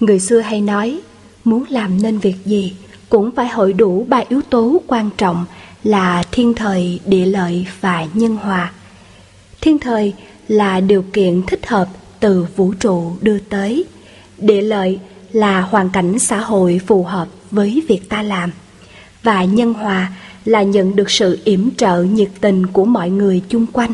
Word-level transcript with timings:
Người 0.00 0.20
xưa 0.20 0.40
hay 0.40 0.60
nói, 0.60 1.00
muốn 1.44 1.64
làm 1.68 2.02
nên 2.02 2.18
việc 2.18 2.36
gì 2.44 2.76
cũng 3.08 3.30
phải 3.36 3.48
hội 3.48 3.72
đủ 3.72 4.06
ba 4.08 4.22
yếu 4.28 4.40
tố 4.50 4.80
quan 4.86 5.10
trọng 5.16 5.44
là 5.84 6.22
thiên 6.32 6.54
thời, 6.54 7.00
địa 7.06 7.26
lợi 7.26 7.66
và 7.80 8.06
nhân 8.14 8.36
hòa. 8.36 8.72
Thiên 9.60 9.78
thời 9.78 10.14
là 10.48 10.80
điều 10.80 11.04
kiện 11.12 11.42
thích 11.46 11.66
hợp 11.66 11.88
từ 12.20 12.46
vũ 12.56 12.72
trụ 12.80 13.12
đưa 13.20 13.38
tới. 13.38 13.84
Địa 14.38 14.60
lợi 14.60 14.98
là 15.32 15.60
hoàn 15.60 15.90
cảnh 15.90 16.18
xã 16.18 16.40
hội 16.40 16.80
phù 16.86 17.02
hợp 17.02 17.28
với 17.50 17.82
việc 17.88 18.08
ta 18.08 18.22
làm. 18.22 18.50
Và 19.22 19.44
nhân 19.44 19.74
hòa 19.74 20.12
là 20.44 20.62
nhận 20.62 20.96
được 20.96 21.10
sự 21.10 21.38
yểm 21.44 21.70
trợ 21.76 22.02
nhiệt 22.02 22.30
tình 22.40 22.66
của 22.66 22.84
mọi 22.84 23.10
người 23.10 23.42
chung 23.48 23.66
quanh. 23.72 23.92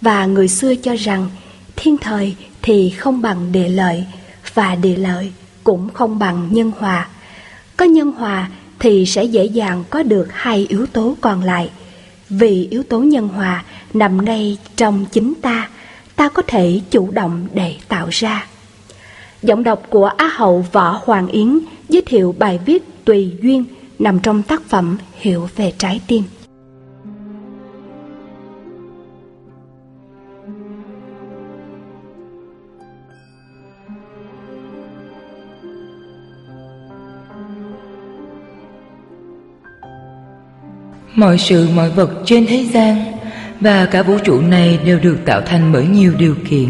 Và 0.00 0.26
người 0.26 0.48
xưa 0.48 0.74
cho 0.74 0.94
rằng 0.94 1.30
thiên 1.76 1.96
thời 1.98 2.34
thì 2.62 2.90
không 2.90 3.22
bằng 3.22 3.52
địa 3.52 3.68
lợi 3.68 4.04
và 4.54 4.74
địa 4.74 4.96
lợi 4.96 5.32
cũng 5.64 5.88
không 5.94 6.18
bằng 6.18 6.48
nhân 6.50 6.72
hòa. 6.78 7.08
Có 7.76 7.84
nhân 7.84 8.12
hòa 8.12 8.50
thì 8.78 9.06
sẽ 9.06 9.24
dễ 9.24 9.44
dàng 9.44 9.84
có 9.90 10.02
được 10.02 10.28
hai 10.30 10.66
yếu 10.68 10.86
tố 10.86 11.16
còn 11.20 11.42
lại. 11.42 11.70
Vì 12.28 12.68
yếu 12.70 12.82
tố 12.82 12.98
nhân 12.98 13.28
hòa 13.28 13.64
nằm 13.94 14.24
ngay 14.24 14.58
trong 14.76 15.04
chính 15.12 15.34
ta, 15.42 15.68
ta 16.16 16.28
có 16.28 16.42
thể 16.46 16.80
chủ 16.90 17.10
động 17.10 17.46
để 17.54 17.76
tạo 17.88 18.08
ra. 18.10 18.46
Giọng 19.42 19.64
đọc 19.64 19.82
của 19.90 20.06
Á 20.06 20.30
hậu 20.34 20.66
Võ 20.72 21.00
Hoàng 21.04 21.28
Yến 21.28 21.58
giới 21.88 22.02
thiệu 22.02 22.34
bài 22.38 22.60
viết 22.66 23.04
Tùy 23.04 23.32
Duyên 23.42 23.64
nằm 23.98 24.18
trong 24.18 24.42
tác 24.42 24.62
phẩm 24.68 24.98
Hiểu 25.20 25.48
về 25.56 25.72
trái 25.78 26.00
tim. 26.06 26.22
Mọi 41.14 41.38
sự, 41.38 41.68
mọi 41.74 41.90
vật 41.90 42.10
trên 42.24 42.46
thế 42.46 42.64
gian 42.64 43.04
và 43.60 43.86
cả 43.86 44.02
vũ 44.02 44.18
trụ 44.24 44.40
này 44.40 44.78
đều 44.84 44.98
được 44.98 45.16
tạo 45.24 45.40
thành 45.40 45.72
bởi 45.72 45.86
nhiều 45.86 46.12
điều 46.18 46.34
kiện. 46.48 46.68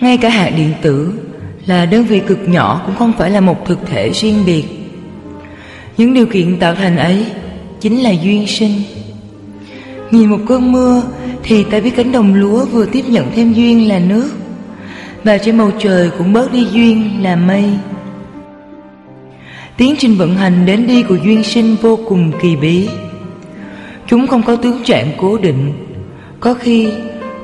Ngay 0.00 0.16
cả 0.16 0.28
hạt 0.28 0.50
điện 0.56 0.72
tử 0.82 1.12
là 1.66 1.86
đơn 1.86 2.04
vị 2.04 2.20
cực 2.26 2.48
nhỏ 2.48 2.82
cũng 2.86 2.94
không 2.96 3.12
phải 3.18 3.30
là 3.30 3.40
một 3.40 3.66
thực 3.66 3.78
thể 3.86 4.10
riêng 4.10 4.42
biệt. 4.46 4.64
Những 5.96 6.14
điều 6.14 6.26
kiện 6.26 6.58
tạo 6.58 6.74
thành 6.74 6.96
ấy 6.96 7.26
chính 7.80 8.02
là 8.02 8.10
duyên 8.10 8.46
sinh. 8.46 8.82
Nhìn 10.10 10.30
một 10.30 10.40
cơn 10.48 10.72
mưa 10.72 11.02
thì 11.42 11.64
ta 11.64 11.80
biết 11.80 11.96
cánh 11.96 12.12
đồng 12.12 12.34
lúa 12.34 12.64
vừa 12.64 12.86
tiếp 12.86 13.04
nhận 13.08 13.26
thêm 13.34 13.52
duyên 13.52 13.88
là 13.88 13.98
nước 13.98 14.30
và 15.24 15.38
trên 15.38 15.58
bầu 15.58 15.70
trời 15.78 16.10
cũng 16.18 16.32
bớt 16.32 16.52
đi 16.52 16.66
duyên 16.72 17.22
là 17.22 17.36
mây. 17.36 17.64
Tiến 19.76 19.94
trình 19.98 20.16
vận 20.16 20.36
hành 20.36 20.66
đến 20.66 20.86
đi 20.86 21.02
của 21.02 21.16
duyên 21.24 21.42
sinh 21.42 21.76
vô 21.82 21.98
cùng 22.08 22.32
kỳ 22.42 22.56
bí. 22.56 22.88
Chúng 24.10 24.26
không 24.26 24.42
có 24.42 24.56
tướng 24.56 24.82
trạng 24.84 25.12
cố 25.18 25.38
định. 25.38 25.72
Có 26.40 26.54
khi, 26.54 26.92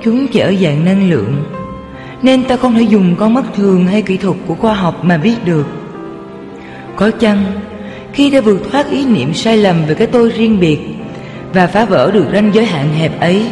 chúng 0.04 0.26
chỉ 0.28 0.40
ở 0.40 0.54
dạng 0.62 0.84
năng 0.84 1.10
lượng. 1.10 1.44
Nên 2.22 2.44
ta 2.44 2.56
không 2.56 2.74
thể 2.74 2.82
dùng 2.82 3.14
con 3.18 3.34
mắt 3.34 3.44
thường 3.56 3.86
hay 3.86 4.02
kỹ 4.02 4.16
thuật 4.16 4.36
của 4.46 4.54
khoa 4.54 4.74
học 4.74 5.04
mà 5.04 5.16
biết 5.16 5.34
được. 5.44 5.66
Có 6.96 7.10
chăng, 7.10 7.44
khi 8.12 8.30
đã 8.30 8.40
vượt 8.40 8.60
thoát 8.70 8.90
ý 8.90 9.04
niệm 9.04 9.34
sai 9.34 9.56
lầm 9.56 9.76
về 9.86 9.94
cái 9.94 10.06
tôi 10.06 10.28
riêng 10.28 10.60
biệt 10.60 10.78
Và 11.52 11.66
phá 11.66 11.84
vỡ 11.84 12.10
được 12.10 12.26
ranh 12.32 12.50
giới 12.54 12.64
hạn 12.64 12.88
hẹp 12.98 13.20
ấy, 13.20 13.46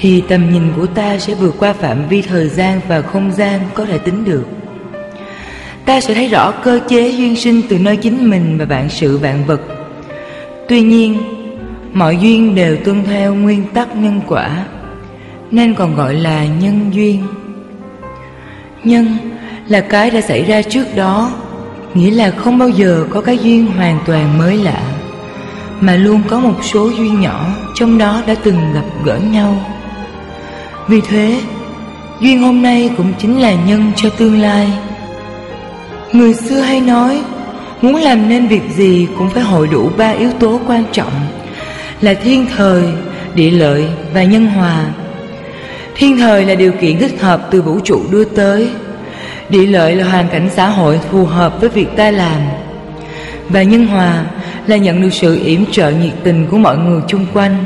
Thì 0.00 0.22
tầm 0.28 0.52
nhìn 0.52 0.62
của 0.76 0.86
ta 0.86 1.18
sẽ 1.18 1.34
vượt 1.34 1.54
qua 1.58 1.72
phạm 1.72 2.08
vi 2.08 2.22
thời 2.22 2.48
gian 2.48 2.80
và 2.88 3.02
không 3.02 3.32
gian 3.32 3.60
có 3.74 3.84
thể 3.84 3.98
tính 3.98 4.24
được. 4.24 4.44
Ta 5.84 6.00
sẽ 6.00 6.14
thấy 6.14 6.28
rõ 6.28 6.50
cơ 6.50 6.80
chế 6.88 7.10
duyên 7.10 7.36
sinh 7.36 7.62
từ 7.68 7.78
nơi 7.78 7.96
chính 7.96 8.30
mình 8.30 8.58
và 8.58 8.64
vạn 8.64 8.88
sự 8.88 9.18
vạn 9.18 9.44
vật. 9.46 9.60
Tuy 10.68 10.82
nhiên 10.82 11.18
Mọi 11.92 12.16
duyên 12.16 12.54
đều 12.54 12.76
tuân 12.76 13.04
theo 13.04 13.34
nguyên 13.34 13.64
tắc 13.74 13.96
nhân 13.96 14.20
quả, 14.26 14.64
Nên 15.50 15.74
còn 15.74 15.94
gọi 15.94 16.14
là 16.14 16.44
nhân 16.44 16.90
duyên. 16.92 17.22
Nhân 18.84 19.16
là 19.68 19.80
cái 19.80 20.10
đã 20.10 20.20
xảy 20.20 20.44
ra 20.44 20.62
trước 20.62 20.86
đó, 20.96 21.32
Nghĩa 21.94 22.10
là 22.10 22.30
không 22.30 22.58
bao 22.58 22.68
giờ 22.68 23.06
có 23.10 23.20
cái 23.20 23.38
duyên 23.38 23.66
hoàn 23.66 23.98
toàn 24.06 24.38
mới 24.38 24.56
lạ, 24.56 24.82
Mà 25.80 25.94
luôn 25.94 26.22
có 26.28 26.40
một 26.40 26.64
số 26.64 26.88
duyên 26.88 27.20
nhỏ 27.20 27.46
Trong 27.74 27.98
đó 27.98 28.22
đã 28.26 28.34
từng 28.44 28.72
gặp 28.74 28.84
gỡ 29.04 29.18
nhau. 29.18 29.56
Vì 30.88 31.00
thế, 31.00 31.40
Duyên 32.20 32.42
hôm 32.42 32.62
nay 32.62 32.90
cũng 32.96 33.12
chính 33.18 33.40
là 33.40 33.54
nhân 33.54 33.92
cho 33.96 34.08
tương 34.08 34.40
lai. 34.40 34.72
Người 36.12 36.34
xưa 36.34 36.60
hay 36.60 36.80
nói, 36.80 37.22
Muốn 37.82 37.96
làm 37.96 38.28
nên 38.28 38.46
việc 38.46 38.62
gì 38.76 39.08
cũng 39.18 39.30
phải 39.30 39.42
hội 39.42 39.68
đủ 39.68 39.90
ba 39.96 40.10
yếu 40.10 40.30
tố 40.32 40.60
quan 40.66 40.84
trọng 40.92 41.12
là 42.00 42.14
thiên 42.14 42.46
thời, 42.56 42.82
địa 43.34 43.50
lợi 43.50 43.84
và 44.14 44.24
nhân 44.24 44.46
hòa. 44.46 44.84
Thiên 45.94 46.18
thời 46.18 46.44
là 46.44 46.54
điều 46.54 46.72
kiện 46.72 46.98
thích 46.98 47.20
hợp 47.20 47.48
từ 47.50 47.62
vũ 47.62 47.80
trụ 47.84 48.00
đưa 48.10 48.24
tới. 48.24 48.68
Địa 49.48 49.66
lợi 49.66 49.96
là 49.96 50.04
hoàn 50.04 50.28
cảnh 50.28 50.48
xã 50.54 50.68
hội 50.68 50.98
phù 51.10 51.24
hợp 51.24 51.60
với 51.60 51.68
việc 51.68 51.96
ta 51.96 52.10
làm. 52.10 52.40
Và 53.48 53.62
nhân 53.62 53.86
hòa 53.86 54.24
là 54.66 54.76
nhận 54.76 55.02
được 55.02 55.12
sự 55.12 55.44
yểm 55.44 55.66
trợ 55.66 55.90
nhiệt 55.90 56.12
tình 56.24 56.46
của 56.50 56.58
mọi 56.58 56.78
người 56.78 57.00
chung 57.08 57.26
quanh. 57.34 57.64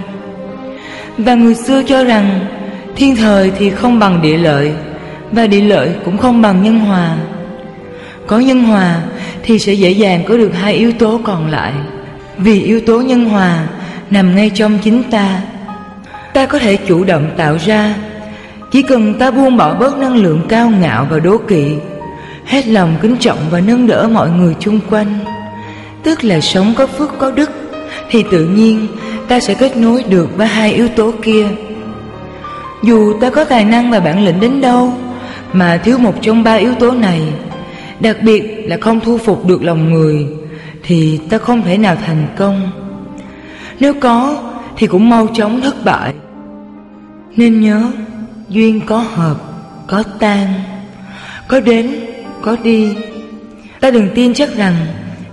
Và 1.19 1.35
người 1.35 1.55
xưa 1.55 1.83
cho 1.83 2.05
rằng 2.05 2.47
thiên 2.97 3.17
thời 3.17 3.53
thì 3.59 3.71
không 3.71 3.99
bằng 3.99 4.23
địa 4.23 4.37
lợi 4.37 4.73
và 5.33 5.47
địa 5.47 5.61
lợi 5.61 5.91
cũng 6.05 6.19
không 6.19 6.43
bằng 6.43 6.63
nhân 6.63 6.79
hòa. 6.79 7.17
Có 8.27 8.39
nhân 8.39 8.65
hòa 8.65 9.03
thì 9.43 9.59
sẽ 9.59 9.73
dễ 9.73 9.91
dàng 9.91 10.25
có 10.29 10.37
được 10.37 10.51
hai 10.55 10.75
yếu 10.75 10.93
tố 10.93 11.21
còn 11.25 11.51
lại. 11.51 11.73
Vì 12.39 12.63
yếu 12.63 12.81
tố 12.81 13.01
nhân 13.01 13.25
hòa 13.25 13.67
nằm 14.15 14.37
ngay 14.37 14.51
trong 14.55 14.79
chính 14.79 15.03
ta. 15.11 15.43
Ta 16.35 16.47
có 16.47 16.59
thể 16.59 16.77
chủ 16.77 17.05
động 17.05 17.31
tạo 17.37 17.57
ra. 17.67 17.95
Chỉ 18.71 18.83
cần 18.83 19.19
ta 19.19 19.31
buông 19.31 19.57
bỏ 19.57 19.75
bớt 19.75 19.99
năng 19.99 20.17
lượng 20.17 20.41
cao 20.49 20.71
ngạo 20.81 21.07
và 21.11 21.19
đố 21.19 21.39
kỵ, 21.49 21.77
hết 22.45 22.67
lòng 22.67 22.97
kính 23.03 23.17
trọng 23.17 23.39
và 23.51 23.61
nâng 23.61 23.87
đỡ 23.87 24.09
mọi 24.13 24.31
người 24.31 24.55
chung 24.61 24.81
quanh, 24.91 25.19
tức 26.03 26.25
là 26.25 26.41
sống 26.41 26.75
có 26.77 26.87
phước 26.87 27.19
có 27.19 27.31
đức, 27.31 27.51
thì 28.11 28.25
tự 28.31 28.47
nhiên 28.47 28.87
ta 29.29 29.41
sẽ 29.41 29.55
kết 29.55 29.77
nối 29.77 30.03
được 30.09 30.37
với 30.37 30.47
hai 30.47 30.73
yếu 30.73 30.89
tố 30.89 31.13
kia. 31.23 31.47
Dù 32.83 33.21
ta 33.21 33.31
có 33.31 33.45
tài 33.45 33.65
năng 33.65 33.91
và 33.91 34.01
bản 34.01 34.25
lĩnh 34.25 34.41
đến 34.41 34.61
đâu, 34.61 34.93
mà 35.53 35.81
thiếu 35.85 35.99
một 35.99 36.15
trong 36.23 36.43
ba 36.43 36.55
yếu 36.55 36.75
tố 36.75 36.91
này, 36.91 37.21
đặc 38.01 38.17
biệt 38.23 38.65
là 38.67 38.77
không 38.81 39.01
thu 39.01 39.19
phục 39.19 39.47
được 39.47 39.63
lòng 39.63 39.93
người, 39.93 40.27
thì 40.83 41.21
ta 41.31 41.39
không 41.39 41.63
thể 41.63 41.79
nào 41.79 41.97
thành 42.07 42.27
công 42.37 42.84
nếu 43.81 43.95
có, 43.95 44.39
thì 44.77 44.87
cũng 44.87 45.11
mau 45.11 45.27
chóng 45.35 45.61
thất 45.61 45.85
bại. 45.85 46.15
Nên 47.37 47.61
nhớ, 47.61 47.83
Duyên 48.49 48.81
có 48.87 48.99
hợp, 48.99 49.37
Có 49.87 50.03
tan. 50.19 50.49
Có 51.49 51.61
đến, 51.61 51.91
Có 52.43 52.57
đi. 52.63 52.97
Ta 53.81 53.91
đừng 53.91 54.09
tin 54.15 54.35
chắc 54.35 54.57
rằng 54.57 54.77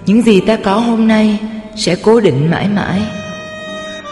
Những 0.05 0.21
gì 0.21 0.41
ta 0.41 0.57
có 0.63 0.75
hôm 0.75 1.07
nay 1.07 1.39
Sẽ 1.75 1.95
cố 1.95 2.19
định 2.19 2.49
mãi 2.51 2.67
mãi. 2.75 3.01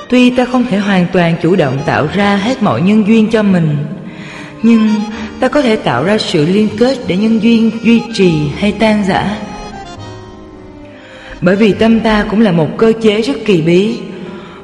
Tuy 0.10 0.30
ta 0.30 0.46
không 0.46 0.66
thể 0.70 0.78
hoàn 0.78 1.06
toàn 1.14 1.36
chủ 1.42 1.56
động 1.56 1.78
tạo 1.86 2.08
ra 2.14 2.36
hết 2.36 2.64
mọi 2.64 2.82
nhân 2.82 3.08
duyên 3.08 3.30
cho 3.32 3.44
mình, 3.44 3.78
Nhưng 4.64 4.90
ta 5.40 5.48
có 5.48 5.62
thể 5.62 5.76
tạo 5.76 6.04
ra 6.04 6.18
sự 6.18 6.46
liên 6.46 6.68
kết 6.78 6.98
để 7.08 7.18
nhân 7.18 7.44
duyên 7.44 7.72
duy 7.84 8.02
trì 8.14 8.34
hay 8.58 8.72
tan 8.72 9.04
rã. 9.08 9.38
Bởi 11.42 11.56
vì 11.56 11.74
tâm 11.74 12.00
ta 12.00 12.26
cũng 12.30 12.42
là 12.42 12.52
một 12.52 12.68
cơ 12.78 12.94
chế 13.02 13.22
rất 13.22 13.34
kỳ 13.46 13.62
bí. 13.62 13.98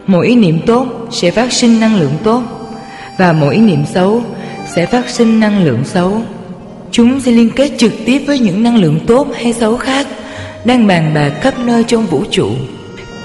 Mỗi 0.08 0.28
ý 0.28 0.36
niệm 0.36 0.60
tốt 0.66 0.88
sẽ 1.12 1.32
phát 1.32 1.54
sinh 1.54 1.80
năng 1.80 2.00
lượng 2.00 2.14
tốt, 2.24 2.44
Và 3.18 3.34
mỗi 3.34 3.56
ý 3.56 3.62
niệm 3.62 3.86
xấu 3.94 4.22
sẽ 4.76 4.86
phát 4.86 5.10
sinh 5.10 5.40
năng 5.40 5.64
lượng 5.64 5.84
xấu. 5.84 6.22
Chúng 6.92 7.20
sẽ 7.20 7.32
liên 7.32 7.50
kết 7.56 7.72
trực 7.78 7.94
tiếp 8.06 8.24
với 8.28 8.40
những 8.40 8.64
năng 8.64 8.76
lượng 8.76 9.00
tốt 9.08 9.28
hay 9.36 9.54
xấu 9.54 9.78
khác 9.78 10.08
Đang 10.66 10.88
bàn 10.88 11.12
bạc 11.16 11.30
khắp 11.42 11.54
nơi 11.66 11.84
trong 11.84 12.06
vũ 12.06 12.24
trụ. 12.32 12.50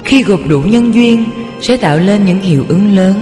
Khi 0.03 0.23
gộp 0.23 0.39
đủ 0.47 0.59
nhân 0.59 0.93
duyên, 0.93 1.25
sẽ 1.61 1.77
tạo 1.77 1.97
lên 1.97 2.25
những 2.25 2.39
hiệu 2.39 2.65
ứng 2.67 2.95
lớn. 2.95 3.13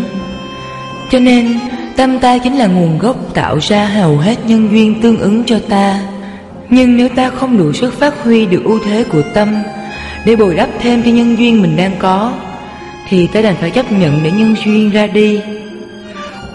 Cho 1.12 1.20
nên, 1.20 1.60
tâm 1.96 2.20
ta 2.20 2.38
chính 2.38 2.58
là 2.58 2.68
nguồn 2.68 2.98
gốc 3.00 3.34
tạo 3.34 3.58
ra 3.62 3.86
hầu 3.86 4.18
hết 4.18 4.36
nhân 4.46 4.70
duyên 4.72 5.02
tương 5.02 5.20
ứng 5.20 5.44
cho 5.44 5.60
ta. 5.70 6.00
Nhưng 6.70 6.98
nếu 6.98 7.10
ta 7.10 7.30
không 7.30 7.58
đủ 7.58 7.74
sức 7.74 8.00
phát 8.00 8.24
huy 8.24 8.46
được 8.46 8.62
ưu 8.64 8.80
thế 8.86 9.04
của 9.04 9.22
tâm 9.34 9.56
Để 10.26 10.36
bồi 10.36 10.56
đắp 10.56 10.70
thêm 10.80 11.04
cho 11.04 11.12
nhân 11.12 11.36
duyên 11.40 11.62
mình 11.62 11.76
đang 11.76 11.92
có 12.00 12.32
thì 13.10 13.28
ta 13.28 13.42
đành 13.42 13.56
phải 13.56 13.72
chấp 13.72 13.92
nhận 13.92 14.20
để 14.24 14.32
nhân 14.32 14.56
duyên 14.66 14.90
ra 14.90 15.08
đi. 15.08 15.40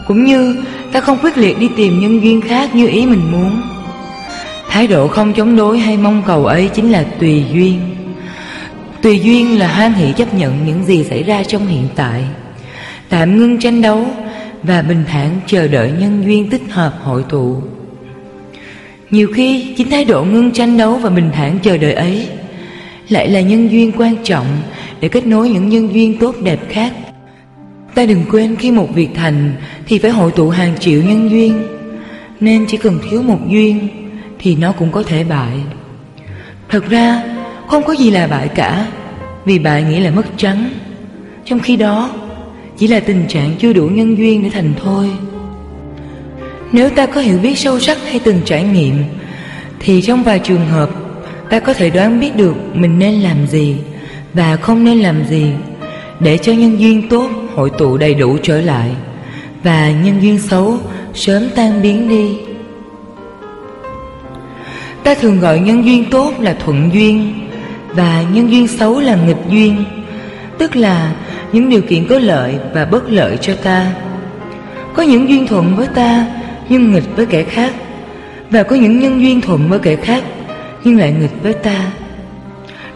Cũng 0.07 0.25
như 0.25 0.57
ta 0.93 1.01
không 1.01 1.19
quyết 1.23 1.39
liệt 1.39 1.59
đi 1.59 1.69
tìm 1.77 2.01
nhân 2.01 2.23
duyên 2.23 2.41
khác 2.41 2.75
như 2.75 2.89
ý 2.89 3.07
mình 3.07 3.33
muốn. 3.33 3.63
Thái 4.69 4.87
độ 4.87 5.09
không 5.09 5.33
chống 5.33 5.57
đối 5.57 5.79
hay 5.79 5.97
mong 5.97 6.23
cầu 6.27 6.47
ấy 6.47 6.71
chính 6.75 6.93
là 6.93 7.05
tùy 7.21 7.45
duyên. 7.53 7.81
Tùy 9.03 9.21
duyên 9.21 9.59
là 9.59 9.69
hoan 9.69 9.93
hỷ 9.93 10.13
chấp 10.13 10.35
nhận 10.35 10.67
những 10.67 10.85
gì 10.85 11.05
xảy 11.05 11.23
ra 11.23 11.43
trong 11.43 11.67
hiện 11.67 11.89
tại. 11.97 12.25
Tạm 13.09 13.39
ngưng 13.39 13.59
tranh 13.59 13.83
đấu 13.83 14.07
Và 14.63 14.83
bình 14.83 15.05
thản 15.09 15.31
chờ 15.47 15.69
đợi 15.69 15.93
nhân 15.99 16.25
duyên 16.27 16.51
tích 16.51 16.63
hợp 16.71 16.93
hội 17.03 17.25
tụ. 17.29 17.63
Nhiều 19.11 19.29
khi 19.35 19.75
chính 19.77 19.91
thái 19.91 20.05
độ 20.05 20.25
ngưng 20.25 20.51
tranh 20.51 20.77
đấu 20.77 20.97
và 20.97 21.11
bình 21.11 21.31
thản 21.33 21.59
chờ 21.63 21.77
đợi 21.79 21.93
ấy 21.93 22.29
lại 23.09 23.29
là 23.29 23.41
nhân 23.41 23.71
duyên 23.71 23.93
quan 23.97 24.17
trọng 24.25 24.47
để 25.01 25.09
kết 25.09 25.27
nối 25.27 25.49
những 25.49 25.69
nhân 25.69 25.95
duyên 25.95 26.19
tốt 26.19 26.35
đẹp 26.43 26.61
khác. 26.69 26.93
Ta 27.95 28.07
đừng 28.07 28.25
quên 28.31 28.57
khi 28.57 28.71
một 28.71 28.89
việc 28.95 29.09
thành 29.15 29.53
thì 29.87 29.99
phải 29.99 30.11
hội 30.11 30.33
tụ 30.33 30.49
hàng 30.49 30.75
triệu 30.81 31.03
nhân 31.03 31.31
duyên. 31.31 31.67
Nên 32.41 32.67
chỉ 32.67 32.77
cần 32.77 32.99
thiếu 33.11 33.23
một 33.23 33.39
duyên 33.49 33.89
thì 34.39 34.57
nó 34.57 34.73
cũng 34.73 34.93
có 34.93 35.03
thể 35.03 35.25
bại. 35.25 35.57
Thật 36.69 36.89
ra, 36.89 37.23
không 37.67 37.83
có 37.83 37.93
gì 37.93 38.11
là 38.11 38.27
bại 38.27 38.49
cả, 38.49 38.87
Vì 39.45 39.59
bại 39.59 39.83
nghĩa 39.83 40.01
là 40.01 40.11
mất 40.11 40.27
trắng. 40.37 40.71
Trong 41.45 41.61
khi 41.61 41.77
đó, 41.77 42.11
chỉ 42.77 42.87
là 42.87 43.01
tình 43.01 43.25
trạng 43.29 43.51
chưa 43.59 43.73
đủ 43.73 43.89
nhân 43.89 44.19
duyên 44.19 44.43
để 44.43 44.51
thành 44.51 44.73
thôi. 44.85 45.11
Nếu 46.73 46.91
ta 46.91 47.07
có 47.07 47.21
hiểu 47.21 47.39
biết 47.39 47.59
sâu 47.59 47.79
sắc 47.81 47.99
hay 48.05 48.21
từng 48.25 48.41
trải 48.45 48.65
nghiệm, 48.65 48.97
Thì 49.81 50.03
trong 50.03 50.23
vài 50.23 50.39
trường 50.39 50.67
hợp 50.67 50.91
Ta 51.51 51.61
có 51.61 51.75
thể 51.75 51.91
đoán 51.91 52.21
biết 52.21 52.37
được 52.37 52.55
mình 52.75 52.99
nên 52.99 53.15
làm 53.15 53.47
gì 53.47 53.77
Và 54.35 54.57
không 54.57 54.85
nên 54.85 54.99
làm 54.99 55.25
gì 55.25 55.47
Để 56.21 56.39
cho 56.39 56.53
nhân 56.53 56.81
duyên 56.81 57.09
tốt 57.09 57.31
hội 57.55 57.71
tụ 57.79 57.97
đầy 57.97 58.15
đủ 58.15 58.39
trở 58.43 58.61
lại 58.61 58.91
Và 59.63 59.91
nhân 59.91 60.23
duyên 60.23 60.39
xấu 60.39 60.79
sớm 61.15 61.43
tan 61.55 61.83
biến 61.83 62.09
đi. 62.09 62.39
Ta 65.05 65.15
thường 65.15 65.41
gọi 65.41 65.59
nhân 65.59 65.85
duyên 65.85 66.05
tốt 66.11 66.33
là 66.41 66.57
thuận 66.65 66.91
duyên 66.93 67.35
Và 67.89 68.25
nhân 68.33 68.51
duyên 68.51 68.69
xấu 68.69 69.01
là 69.01 69.17
nghịch 69.27 69.51
duyên, 69.51 69.85
Tức 70.59 70.77
là 70.77 71.13
những 71.53 71.71
điều 71.71 71.81
kiện 71.81 72.07
có 72.09 72.19
lợi 72.19 72.55
và 72.75 72.85
bất 72.85 73.11
lợi 73.11 73.39
cho 73.41 73.55
ta. 73.55 73.93
Có 74.95 75.03
những 75.03 75.29
duyên 75.29 75.47
thuận 75.47 75.77
với 75.77 75.87
ta 75.87 76.27
nhưng 76.69 76.93
nghịch 76.93 77.17
với 77.17 77.27
kẻ 77.27 77.43
khác 77.43 77.75
Và 78.51 78.63
có 78.63 78.77
những 78.77 79.01
nhân 79.01 79.21
duyên 79.21 79.41
thuận 79.41 79.69
với 79.69 79.79
kẻ 79.79 79.97
khác 79.97 80.25
nhưng 80.85 80.99
lại 80.99 81.15
nghịch 81.21 81.43
với 81.43 81.53
ta. 81.53 81.91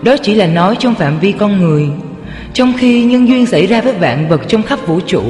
Đó 0.03 0.17
chỉ 0.23 0.35
là 0.35 0.47
nói 0.47 0.77
trong 0.79 0.95
phạm 0.95 1.19
vi 1.19 1.33
con 1.33 1.61
người, 1.61 1.89
Trong 2.55 2.73
khi 2.79 3.05
nhân 3.05 3.29
duyên 3.29 3.47
xảy 3.47 3.67
ra 3.67 3.81
với 3.81 3.93
vạn 3.93 4.29
vật 4.29 4.41
trong 4.49 4.63
khắp 4.63 4.87
vũ 4.87 5.01
trụ. 5.01 5.23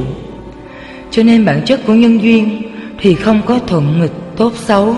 Cho 1.10 1.22
nên 1.22 1.44
bản 1.44 1.62
chất 1.64 1.81
của 1.87 1.94
nhân 1.94 2.22
duyên 2.22 2.62
thì 3.00 3.14
không 3.14 3.40
có 3.46 3.58
thuận 3.66 4.00
nghịch 4.00 4.12
tốt 4.37 4.52
xấu. 4.56 4.96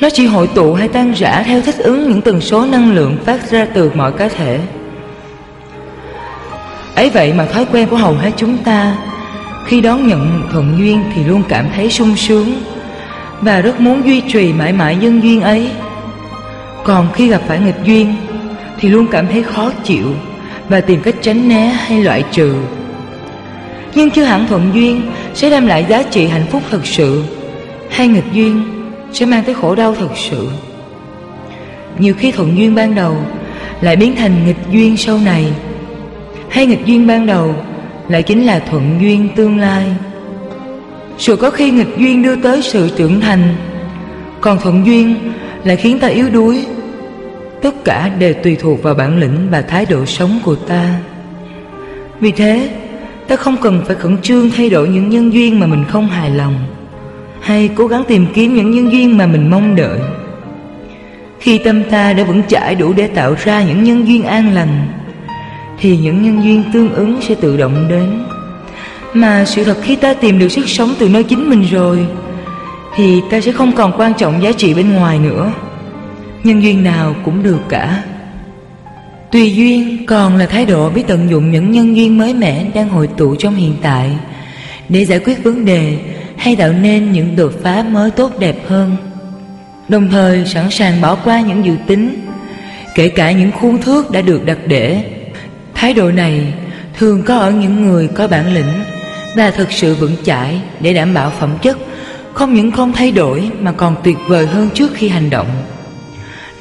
Nó 0.00 0.08
chỉ 0.10 0.26
hội 0.26 0.46
tụ 0.54 0.74
hay 0.74 0.88
tan 0.88 1.12
rã 1.12 1.42
theo 1.46 1.60
thích 1.60 1.78
ứng 1.78 2.08
những 2.08 2.20
tần 2.20 2.40
số 2.40 2.66
năng 2.66 2.94
lượng 2.94 3.16
phát 3.24 3.50
ra 3.50 3.66
từ 3.74 3.90
mọi 3.94 4.12
cá 4.12 4.28
thể. 4.28 4.58
Ấy 6.94 7.10
vậy 7.10 7.32
mà 7.32 7.46
thói 7.46 7.66
quen 7.72 7.88
của 7.88 7.96
hầu 7.96 8.14
hết 8.14 8.30
chúng 8.36 8.58
ta, 8.58 8.96
khi 9.66 9.80
đón 9.80 10.06
nhận 10.06 10.42
thuận 10.52 10.74
duyên 10.78 11.04
thì 11.14 11.24
luôn 11.24 11.42
cảm 11.48 11.66
thấy 11.76 11.90
sung 11.90 12.16
sướng 12.16 12.52
và 13.40 13.60
rất 13.60 13.80
muốn 13.80 14.02
duy 14.04 14.20
trì 14.20 14.52
mãi 14.52 14.72
mãi 14.72 14.96
nhân 14.96 15.22
duyên 15.22 15.40
ấy 15.40 15.70
còn 16.84 17.12
khi 17.12 17.28
gặp 17.28 17.42
phải 17.46 17.58
nghịch 17.58 17.84
duyên, 17.84 18.14
thì 18.78 18.88
luôn 18.88 19.06
cảm 19.10 19.26
thấy 19.26 19.42
khó 19.42 19.70
chịu 19.84 20.14
và 20.68 20.80
tìm 20.80 21.00
cách 21.00 21.14
tránh 21.22 21.48
né 21.48 21.66
hay 21.66 22.02
loại 22.02 22.24
trừ. 22.32 22.54
Nhưng 23.94 24.10
chưa 24.10 24.24
hẳn 24.24 24.46
thuận 24.46 24.70
duyên 24.74 25.00
sẽ 25.34 25.50
đem 25.50 25.66
lại 25.66 25.86
giá 25.88 26.02
trị 26.02 26.26
hạnh 26.26 26.46
phúc 26.50 26.62
thật 26.70 26.86
sự, 26.86 27.24
hay 27.90 28.08
nghịch 28.08 28.32
duyên 28.32 28.62
sẽ 29.12 29.26
mang 29.26 29.44
tới 29.44 29.54
khổ 29.54 29.74
đau 29.74 29.94
thật 29.94 30.16
sự. 30.16 30.48
Nhiều 31.98 32.14
khi 32.14 32.32
thuận 32.32 32.56
duyên 32.56 32.74
ban 32.74 32.94
đầu 32.94 33.16
lại 33.80 33.96
biến 33.96 34.16
thành 34.16 34.46
nghịch 34.46 34.70
duyên 34.70 34.96
sau 34.96 35.18
này, 35.18 35.46
hay 36.48 36.66
nghịch 36.66 36.86
duyên 36.86 37.06
ban 37.06 37.26
đầu 37.26 37.54
lại 38.08 38.22
chính 38.22 38.46
là 38.46 38.58
thuận 38.58 38.98
duyên 39.00 39.28
tương 39.36 39.58
lai. 39.58 39.86
Sự 41.18 41.36
có 41.36 41.50
khi 41.50 41.70
nghịch 41.70 41.98
duyên 41.98 42.22
đưa 42.22 42.36
tới 42.36 42.62
sự 42.62 42.90
trưởng 42.96 43.20
thành, 43.20 43.56
còn 44.40 44.58
thuận 44.60 44.86
duyên 44.86 45.32
lại 45.64 45.76
khiến 45.76 45.98
ta 45.98 46.08
yếu 46.08 46.30
đuối 46.30 46.64
tất 47.64 47.84
cả 47.84 48.10
đều 48.18 48.34
tùy 48.34 48.56
thuộc 48.56 48.82
vào 48.82 48.94
bản 48.94 49.20
lĩnh 49.20 49.48
và 49.50 49.62
thái 49.62 49.86
độ 49.86 50.06
sống 50.06 50.40
của 50.44 50.54
ta. 50.54 50.94
Vì 52.20 52.32
thế, 52.32 52.68
ta 53.28 53.36
không 53.36 53.56
cần 53.62 53.82
phải 53.86 53.96
khẩn 53.96 54.18
trương 54.22 54.50
thay 54.50 54.70
đổi 54.70 54.88
những 54.88 55.08
nhân 55.08 55.32
duyên 55.32 55.60
mà 55.60 55.66
mình 55.66 55.84
không 55.88 56.06
hài 56.06 56.30
lòng, 56.30 56.54
hay 57.40 57.70
cố 57.74 57.86
gắng 57.86 58.04
tìm 58.08 58.26
kiếm 58.34 58.54
những 58.54 58.70
nhân 58.70 58.92
duyên 58.92 59.18
mà 59.18 59.26
mình 59.26 59.50
mong 59.50 59.76
đợi. 59.76 59.98
Khi 61.40 61.58
tâm 61.58 61.82
ta 61.90 62.12
đã 62.12 62.24
vững 62.24 62.42
chãi 62.48 62.74
đủ 62.74 62.92
để 62.92 63.06
tạo 63.06 63.34
ra 63.44 63.62
những 63.62 63.84
nhân 63.84 64.08
duyên 64.08 64.24
an 64.24 64.54
lành, 64.54 64.86
thì 65.78 65.96
những 65.96 66.22
nhân 66.22 66.44
duyên 66.44 66.62
tương 66.72 66.94
ứng 66.94 67.20
sẽ 67.22 67.34
tự 67.34 67.56
động 67.56 67.86
đến. 67.88 68.24
Mà 69.14 69.44
sự 69.44 69.64
thật 69.64 69.76
khi 69.82 69.96
ta 69.96 70.14
tìm 70.14 70.38
được 70.38 70.48
sức 70.48 70.68
sống 70.68 70.94
từ 70.98 71.08
nơi 71.08 71.22
chính 71.22 71.50
mình 71.50 71.62
rồi, 71.70 72.06
thì 72.96 73.20
ta 73.30 73.40
sẽ 73.40 73.52
không 73.52 73.72
còn 73.72 73.92
quan 73.96 74.14
trọng 74.14 74.42
giá 74.42 74.52
trị 74.52 74.74
bên 74.74 74.92
ngoài 74.92 75.18
nữa 75.18 75.50
nhân 76.44 76.62
duyên 76.62 76.84
nào 76.84 77.16
cũng 77.24 77.42
được 77.42 77.60
cả. 77.68 78.02
Tùy 79.32 79.54
duyên, 79.54 80.06
còn 80.06 80.36
là 80.36 80.46
thái 80.46 80.66
độ 80.66 80.90
biết 80.90 81.02
tận 81.06 81.30
dụng 81.30 81.50
những 81.50 81.70
nhân 81.70 81.96
duyên 81.96 82.18
mới 82.18 82.34
mẻ 82.34 82.64
đang 82.74 82.88
hội 82.88 83.08
tụ 83.16 83.34
trong 83.34 83.54
hiện 83.54 83.76
tại. 83.82 84.10
Để 84.88 85.04
giải 85.04 85.18
quyết 85.18 85.44
vấn 85.44 85.64
đề, 85.64 85.98
hay 86.36 86.56
tạo 86.56 86.72
nên 86.72 87.12
những 87.12 87.36
đột 87.36 87.52
phá 87.62 87.84
mới 87.90 88.10
tốt 88.10 88.32
đẹp 88.38 88.56
hơn. 88.68 88.96
Đồng 89.88 90.10
thời, 90.10 90.46
sẵn 90.46 90.70
sàng 90.70 91.00
bỏ 91.00 91.14
qua 91.14 91.40
những 91.40 91.64
dự 91.64 91.76
tính, 91.86 92.26
kể 92.94 93.08
cả 93.08 93.30
những 93.30 93.52
khuôn 93.52 93.82
thước 93.82 94.10
đã 94.10 94.20
được 94.20 94.44
đặt 94.46 94.58
để. 94.66 95.04
Thái 95.74 95.94
độ 95.94 96.10
này 96.10 96.52
thường 96.98 97.22
có 97.22 97.36
ở 97.36 97.50
những 97.50 97.86
người 97.86 98.08
có 98.08 98.28
bản 98.28 98.54
lĩnh 98.54 98.72
và 99.36 99.50
thực 99.50 99.72
sự 99.72 99.94
vững 99.94 100.16
chãi 100.24 100.60
để 100.80 100.94
đảm 100.94 101.14
bảo 101.14 101.30
phẩm 101.30 101.50
chất, 101.62 101.78
không 102.32 102.54
những 102.54 102.70
không 102.70 102.92
thay 102.92 103.12
đổi 103.12 103.50
mà 103.60 103.72
còn 103.72 103.96
tuyệt 104.04 104.16
vời 104.28 104.46
hơn 104.46 104.68
trước 104.74 104.90
khi 104.94 105.08
hành 105.08 105.30
động 105.30 105.46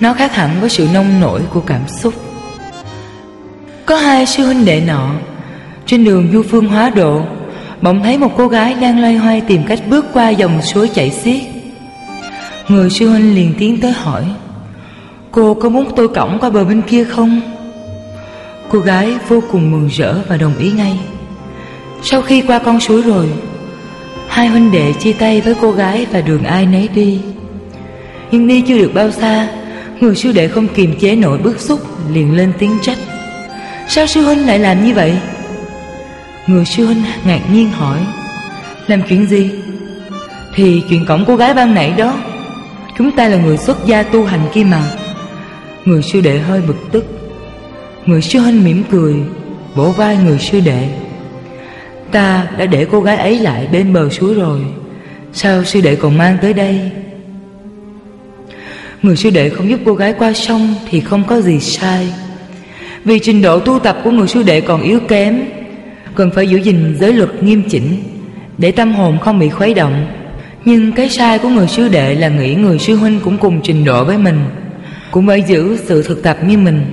nó 0.03 0.13
khác 0.13 0.35
hẳn 0.35 0.61
với 0.61 0.69
sự 0.69 0.87
nông 0.93 1.21
nổi 1.21 1.41
của 1.49 1.59
cảm 1.59 1.87
xúc. 1.87 2.13
Có 3.85 3.95
hai 3.95 4.25
sư 4.25 4.45
huynh 4.45 4.65
đệ 4.65 4.81
nọ, 4.87 5.09
trên 5.85 6.03
đường 6.03 6.29
du 6.33 6.43
phương 6.43 6.67
hóa 6.67 6.89
độ, 6.89 7.21
bỗng 7.81 8.03
thấy 8.03 8.17
một 8.17 8.31
cô 8.37 8.47
gái 8.47 8.73
đang 8.73 9.01
loay 9.01 9.15
hoay 9.15 9.41
tìm 9.41 9.63
cách 9.67 9.79
bước 9.89 10.05
qua 10.13 10.29
dòng 10.29 10.61
suối 10.61 10.89
chảy 10.89 11.11
xiết. 11.11 11.41
Người 12.67 12.89
sư 12.89 13.09
huynh 13.09 13.35
liền 13.35 13.53
tiến 13.59 13.81
tới 13.81 13.91
hỏi, 13.91 14.23
cô 15.31 15.53
có 15.53 15.69
muốn 15.69 15.91
tôi 15.95 16.07
cõng 16.07 16.37
qua 16.41 16.49
bờ 16.49 16.63
bên 16.63 16.81
kia 16.81 17.03
không? 17.03 17.41
Cô 18.69 18.79
gái 18.79 19.15
vô 19.27 19.43
cùng 19.51 19.71
mừng 19.71 19.87
rỡ 19.87 20.15
và 20.27 20.37
đồng 20.37 20.57
ý 20.57 20.71
ngay. 20.71 20.99
Sau 22.01 22.21
khi 22.21 22.41
qua 22.41 22.59
con 22.59 22.79
suối 22.79 23.01
rồi, 23.01 23.29
hai 24.27 24.47
huynh 24.47 24.71
đệ 24.71 24.93
chia 24.93 25.13
tay 25.13 25.41
với 25.41 25.55
cô 25.61 25.71
gái 25.71 26.05
và 26.11 26.21
đường 26.21 26.43
ai 26.43 26.65
nấy 26.65 26.89
đi. 26.95 27.21
Nhưng 28.31 28.47
đi 28.47 28.61
chưa 28.61 28.77
được 28.77 28.91
bao 28.93 29.11
xa 29.11 29.47
người 30.03 30.15
sư 30.15 30.31
đệ 30.31 30.47
không 30.47 30.67
kiềm 30.67 30.99
chế 30.99 31.15
nổi 31.15 31.37
bức 31.37 31.59
xúc, 31.59 31.79
liền 32.13 32.35
lên 32.37 32.53
tiếng 32.59 32.77
trách. 32.81 32.97
Sao 33.87 34.07
sư 34.07 34.21
huynh 34.21 34.47
lại 34.47 34.59
làm 34.59 34.85
như 34.85 34.93
vậy? 34.93 35.17
Người 36.47 36.65
sư 36.65 36.85
huynh 36.85 37.03
ngạc 37.25 37.41
nhiên 37.51 37.69
hỏi. 37.69 37.99
Làm 38.87 39.01
chuyện 39.09 39.27
gì? 39.27 39.51
Thì 40.55 40.83
chuyện 40.89 41.05
cổng 41.05 41.23
cô 41.27 41.35
gái 41.35 41.53
ban 41.53 41.73
nãy 41.73 41.93
đó. 41.97 42.15
Chúng 42.97 43.11
ta 43.11 43.27
là 43.27 43.37
người 43.37 43.57
xuất 43.57 43.85
gia 43.85 44.03
tu 44.03 44.23
hành 44.23 44.47
kia 44.53 44.63
mà. 44.63 44.91
Người 45.85 46.01
sư 46.01 46.21
đệ 46.21 46.39
hơi 46.39 46.61
bực 46.61 46.77
tức. 46.91 47.05
Người 48.05 48.21
sư 48.21 48.39
huynh 48.39 48.63
mỉm 48.63 48.83
cười 48.91 49.15
Vỗ 49.75 49.91
vai 49.91 50.17
người 50.17 50.39
sư 50.39 50.59
đệ. 50.59 50.89
Ta 52.11 52.47
đã 52.57 52.65
để 52.65 52.87
cô 52.91 53.01
gái 53.01 53.17
ấy 53.17 53.39
lại 53.39 53.67
bên 53.71 53.93
bờ 53.93 54.09
suối 54.09 54.33
rồi. 54.33 54.61
Sao 55.33 55.63
sư 55.63 55.81
đệ 55.81 55.95
còn 55.95 56.17
mang 56.17 56.37
tới 56.41 56.53
đây? 56.53 56.91
Người 59.03 59.15
sư 59.15 59.29
đệ 59.29 59.49
không 59.49 59.69
giúp 59.69 59.79
cô 59.85 59.93
gái 59.93 60.13
qua 60.13 60.33
sông 60.33 60.75
Thì 60.89 60.99
không 60.99 61.23
có 61.27 61.41
gì 61.41 61.59
sai. 61.59 62.13
Vì 63.05 63.19
trình 63.19 63.41
độ 63.41 63.59
tu 63.59 63.79
tập 63.79 63.97
của 64.03 64.11
người 64.11 64.27
sư 64.27 64.43
đệ 64.43 64.61
còn 64.61 64.81
yếu 64.81 64.99
kém, 64.99 65.41
cần 66.15 66.31
phải 66.35 66.47
giữ 66.47 66.57
gìn 66.57 66.95
giới 66.99 67.13
luật 67.13 67.43
nghiêm 67.43 67.63
chỉnh 67.69 68.03
để 68.57 68.71
tâm 68.71 68.93
hồn 68.93 69.19
không 69.19 69.39
bị 69.39 69.49
khuấy 69.49 69.73
động. 69.73 70.05
Nhưng 70.65 70.91
cái 70.91 71.09
sai 71.09 71.39
của 71.39 71.49
người 71.49 71.67
sư 71.67 71.87
đệ 71.87 72.15
là 72.15 72.29
nghĩ 72.29 72.55
người 72.55 72.79
sư 72.79 72.95
huynh 72.95 73.19
cũng 73.23 73.37
cùng 73.37 73.61
trình 73.63 73.85
độ 73.85 74.03
với 74.03 74.17
mình, 74.17 74.39
cũng 75.11 75.27
phải 75.27 75.41
giữ 75.41 75.77
sự 75.85 76.03
thực 76.03 76.23
tập 76.23 76.37
như 76.47 76.57
mình. 76.57 76.85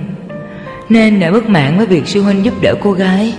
Nên 0.88 1.20
đã 1.20 1.30
bất 1.30 1.48
mãn 1.48 1.76
với 1.76 1.86
việc 1.86 2.06
sư 2.06 2.22
huynh 2.22 2.44
giúp 2.44 2.54
đỡ 2.62 2.74
cô 2.80 2.92
gái. 2.92 3.34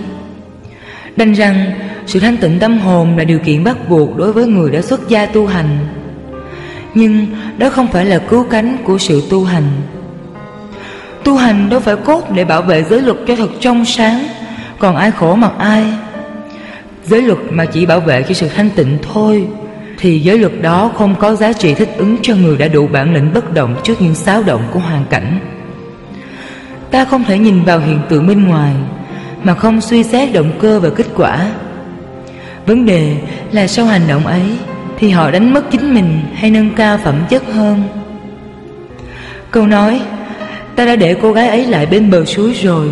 Đành 1.16 1.32
rằng 1.32 1.72
sự 2.06 2.20
thanh 2.20 2.36
tịnh 2.36 2.58
tâm 2.58 2.78
hồn 2.78 3.16
là 3.16 3.24
điều 3.24 3.38
kiện 3.38 3.64
bắt 3.64 3.88
buộc 3.88 4.16
đối 4.16 4.32
với 4.32 4.46
người 4.46 4.70
đã 4.70 4.82
xuất 4.82 5.08
gia 5.08 5.26
tu 5.26 5.46
hành 5.46 5.78
nhưng 6.94 7.26
đó 7.58 7.70
không 7.70 7.86
phải 7.86 8.04
là 8.04 8.18
cứu 8.18 8.44
cánh 8.50 8.76
của 8.84 8.98
sự 8.98 9.22
tu 9.30 9.44
hành. 9.44 9.70
Tu 11.24 11.36
hành 11.36 11.68
đâu 11.70 11.80
phải 11.80 11.96
cốt 11.96 12.30
để 12.34 12.44
bảo 12.44 12.62
vệ 12.62 12.84
giới 12.90 13.00
luật 13.00 13.16
cho 13.26 13.36
thật 13.36 13.48
trong 13.60 13.84
sáng, 13.84 14.26
còn 14.78 14.96
ai 14.96 15.10
khổ 15.10 15.34
mặc 15.34 15.52
ai. 15.58 15.84
Giới 17.04 17.22
luật 17.22 17.38
mà 17.50 17.64
chỉ 17.64 17.86
bảo 17.86 18.00
vệ 18.00 18.22
cho 18.22 18.34
sự 18.34 18.48
thanh 18.48 18.70
tịnh 18.70 18.98
thôi, 19.12 19.46
Thì 19.98 20.20
giới 20.20 20.38
luật 20.38 20.52
đó 20.62 20.90
không 20.94 21.14
có 21.14 21.34
giá 21.34 21.52
trị 21.52 21.74
thích 21.74 21.88
ứng 21.96 22.16
cho 22.22 22.34
người 22.34 22.56
đã 22.56 22.68
đủ 22.68 22.86
bản 22.86 23.14
lĩnh 23.14 23.32
bất 23.34 23.54
động 23.54 23.76
trước 23.82 24.02
những 24.02 24.14
xáo 24.14 24.42
động 24.42 24.62
của 24.72 24.78
hoàn 24.78 25.04
cảnh. 25.10 25.38
Ta 26.90 27.04
không 27.04 27.24
thể 27.24 27.38
nhìn 27.38 27.64
vào 27.64 27.78
hiện 27.78 28.00
tượng 28.08 28.26
bên 28.26 28.44
ngoài, 28.44 28.74
Mà 29.42 29.54
không 29.54 29.80
suy 29.80 30.02
xét 30.02 30.32
động 30.32 30.52
cơ 30.60 30.80
và 30.80 30.90
kết 30.96 31.06
quả. 31.16 31.50
Vấn 32.66 32.86
đề 32.86 33.16
là 33.52 33.66
sau 33.66 33.86
hành 33.86 34.02
động 34.08 34.26
ấy 34.26 34.42
thì 35.02 35.10
họ 35.10 35.30
đánh 35.30 35.54
mất 35.54 35.70
chính 35.70 35.94
mình 35.94 36.20
hay 36.34 36.50
nâng 36.50 36.70
cao 36.76 36.98
phẩm 36.98 37.24
chất 37.30 37.42
hơn? 37.52 37.82
Câu 39.50 39.66
nói, 39.66 40.00
Ta 40.76 40.84
đã 40.84 40.96
để 40.96 41.16
cô 41.22 41.32
gái 41.32 41.48
ấy 41.48 41.66
lại 41.66 41.86
bên 41.86 42.10
bờ 42.10 42.24
suối 42.24 42.52
rồi, 42.62 42.88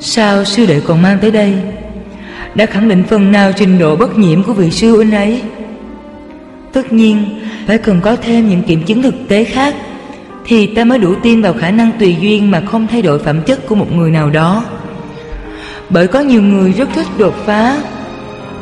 Sao 0.00 0.44
sư 0.44 0.66
đệ 0.66 0.80
còn 0.80 1.02
mang 1.02 1.18
tới 1.20 1.30
đây? 1.30 1.54
Đã 2.54 2.66
khẳng 2.66 2.88
định 2.88 3.04
phần 3.08 3.32
nào 3.32 3.52
trình 3.52 3.78
độ 3.78 3.96
bất 3.96 4.18
nhiễm 4.18 4.42
của 4.42 4.52
vị 4.52 4.70
sư 4.70 4.96
huynh 4.96 5.12
ấy? 5.12 5.42
Tất 6.72 6.92
nhiên, 6.92 7.40
Phải 7.66 7.78
cần 7.78 8.00
có 8.00 8.16
thêm 8.16 8.48
những 8.48 8.62
kiểm 8.62 8.82
chứng 8.82 9.02
thực 9.02 9.14
tế 9.28 9.44
khác 9.44 9.74
Thì 10.44 10.66
ta 10.66 10.84
mới 10.84 10.98
đủ 10.98 11.14
tin 11.22 11.42
vào 11.42 11.52
khả 11.52 11.70
năng 11.70 11.90
tùy 11.98 12.16
duyên 12.20 12.50
Mà 12.50 12.62
không 12.66 12.86
thay 12.86 13.02
đổi 13.02 13.18
phẩm 13.18 13.42
chất 13.42 13.66
của 13.66 13.74
một 13.74 13.92
người 13.92 14.10
nào 14.10 14.30
đó. 14.30 14.64
Bởi 15.90 16.06
có 16.06 16.20
nhiều 16.20 16.42
người 16.42 16.72
rất 16.72 16.88
thích 16.94 17.06
đột 17.18 17.34
phá 17.46 17.78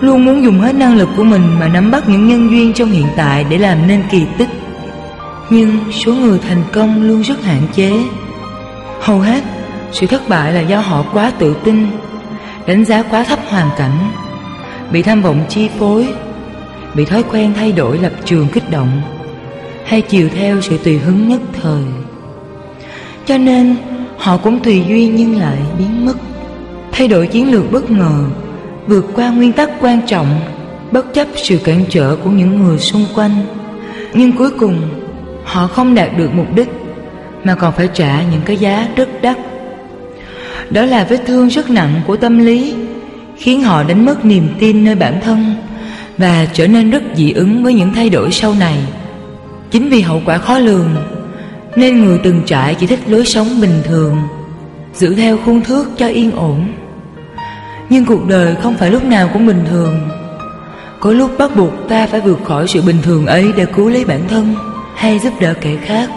Luôn 0.01 0.25
muốn 0.25 0.45
dùng 0.45 0.61
hết 0.61 0.75
năng 0.75 0.97
lực 0.97 1.09
của 1.17 1.25
mình 1.25 1.59
Mà 1.61 1.69
nắm 1.69 1.91
bắt 1.91 2.09
những 2.09 2.29
nhân 2.29 2.51
duyên 2.51 2.73
trong 2.73 2.91
hiện 2.91 3.07
tại 3.17 3.45
Để 3.51 3.59
làm 3.59 3.87
nên 3.87 4.03
kỳ 4.11 4.27
tích. 4.39 4.49
Nhưng 5.51 5.79
số 5.93 6.15
người 6.15 6.39
thành 6.39 6.63
công 6.73 7.03
luôn 7.03 7.23
rất 7.23 7.45
hạn 7.45 7.63
chế. 7.73 7.93
Hầu 9.01 9.21
hết, 9.21 9.45
sự 9.93 10.07
thất 10.07 10.29
bại 10.29 10.53
là 10.53 10.61
do 10.61 10.81
họ 10.81 11.05
quá 11.13 11.33
tự 11.39 11.57
tin, 11.65 11.87
Đánh 12.67 12.85
giá 12.85 13.03
quá 13.03 13.25
thấp 13.25 13.39
hoàn 13.49 13.71
cảnh, 13.79 14.13
Bị 14.93 15.03
tham 15.03 15.23
vọng 15.23 15.45
chi 15.49 15.69
phối, 15.79 16.09
Bị 16.95 17.05
thói 17.05 17.23
quen 17.23 17.53
thay 17.57 17.73
đổi 17.73 17.99
lập 17.99 18.13
trường 18.25 18.49
kích 18.53 18.71
động, 18.71 19.03
Hay 19.85 20.01
chiều 20.01 20.29
theo 20.35 20.61
sự 20.61 20.79
tùy 20.79 20.99
hứng 20.99 21.29
nhất 21.29 21.41
thời. 21.63 21.83
Cho 23.27 23.39
nên, 23.39 23.77
họ 24.19 24.37
cũng 24.37 24.61
tùy 24.61 24.85
duyên 24.89 25.17
nhưng 25.17 25.39
lại 25.39 25.59
biến 25.79 26.07
mất, 26.07 26.17
Thay 26.93 27.09
đổi 27.09 27.27
chiến 27.27 27.53
lược 27.53 27.73
bất 27.73 27.91
ngờ. 27.91 28.25
Vượt 28.91 29.07
qua 29.15 29.31
nguyên 29.31 29.53
tắc 29.53 29.71
quan 29.81 30.01
trọng, 30.07 30.41
Bất 30.93 31.15
chấp 31.15 31.29
sự 31.37 31.59
cản 31.65 31.85
trở 31.89 32.17
của 32.17 32.31
những 32.31 32.63
người 32.63 32.79
xung 32.79 33.07
quanh. 33.15 33.31
Nhưng 34.15 34.33
cuối 34.33 34.51
cùng, 34.51 34.81
Họ 35.45 35.67
không 35.67 35.95
đạt 35.95 36.19
được 36.19 36.31
mục 36.35 36.47
đích, 36.55 36.69
Mà 37.45 37.55
còn 37.55 37.73
phải 37.77 37.89
trả 37.95 38.23
những 38.23 38.41
cái 38.45 38.57
giá 38.57 38.89
rất 38.97 39.09
đắt. 39.23 39.37
Đó 40.71 40.85
là 40.85 41.05
vết 41.05 41.21
thương 41.27 41.49
rất 41.49 41.71
nặng 41.71 42.01
của 42.07 42.17
tâm 42.17 42.39
lý, 42.39 42.75
Khiến 43.37 43.63
họ 43.63 43.83
đánh 43.83 44.05
mất 44.05 44.25
niềm 44.25 44.49
tin 44.59 44.85
nơi 44.85 44.95
bản 44.95 45.21
thân 45.21 45.55
Và 46.19 46.47
trở 46.53 46.67
nên 46.67 46.91
rất 46.91 47.03
dị 47.15 47.33
ứng 47.33 47.65
với 47.65 47.75
những 47.75 47.93
thay 47.95 48.11
đổi 48.11 48.33
sau 48.33 48.55
này. 48.55 48.79
Chính 49.71 49.89
vì 49.89 50.01
hậu 50.01 50.23
quả 50.27 50.39
khó 50.39 50.59
lường, 50.59 50.97
Nên 51.77 52.05
người 52.05 52.19
từng 52.25 52.43
trải 52.47 52.75
chỉ 52.75 52.87
thích 52.87 53.01
lối 53.07 53.27
sống 53.27 53.61
bình 53.61 53.83
thường, 53.85 54.17
Giữ 54.95 55.15
theo 55.15 55.39
khuôn 55.45 55.61
thước 55.61 55.89
cho 55.97 56.07
yên 56.09 56.31
ổn. 56.33 56.67
Nhưng 57.91 58.05
cuộc 58.05 58.29
đời 58.29 58.57
không 58.63 58.75
phải 58.75 58.91
lúc 58.91 59.05
nào 59.05 59.31
cũng 59.33 59.47
bình 59.47 59.65
thường. 59.69 60.09
Có 61.01 61.13
lúc 61.13 61.31
bắt 61.39 61.57
buộc 61.57 61.73
ta 61.89 62.07
phải 62.07 62.21
vượt 62.21 62.39
khỏi 62.45 62.69
sự 62.69 62.83
bình 62.83 63.03
thường 63.03 63.27
ấy 63.27 63.53
Để 63.57 63.67
cứu 63.67 63.89
lấy 63.89 64.05
bản 64.05 64.21
thân 64.29 64.55
Hay 64.95 65.19
giúp 65.19 65.35
đỡ 65.41 65.55
kẻ 65.61 65.77
khác. 65.85 66.11